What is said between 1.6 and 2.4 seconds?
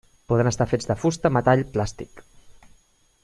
plàstic.